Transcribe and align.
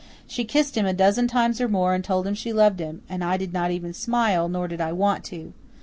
She 0.25 0.45
kissed 0.45 0.75
him 0.75 0.87
a 0.87 0.93
dozen 0.95 1.27
times 1.27 1.61
or 1.61 1.67
more 1.67 1.93
and 1.93 2.03
told 2.03 2.25
him 2.25 2.33
she 2.33 2.51
loved 2.51 2.79
him 2.79 3.03
and 3.07 3.23
I 3.23 3.37
did 3.37 3.53
not 3.53 3.69
even 3.69 3.93
smile, 3.93 4.49
nor 4.49 4.67
did 4.67 4.81
I 4.81 4.91
want 4.91 5.23
to. 5.25 5.53